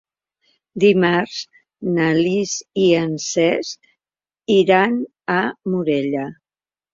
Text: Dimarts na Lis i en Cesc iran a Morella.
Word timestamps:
Dimarts 0.83 1.35
na 1.97 2.07
Lis 2.19 2.53
i 2.85 2.87
en 3.01 3.13
Cesc 3.25 3.91
iran 4.57 4.97
a 5.35 5.37
Morella. 5.75 6.27